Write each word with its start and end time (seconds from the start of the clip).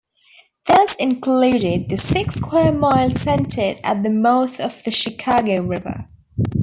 This 0.65 0.95
included 0.95 1.87
the 1.89 1.95
six 1.97 2.33
square 2.37 2.71
miles 2.71 3.21
centered 3.21 3.77
at 3.83 4.01
the 4.01 4.09
mouth 4.09 4.59
of 4.59 4.83
the 4.83 4.89
Chicago 4.89 5.61
River. 5.61 6.07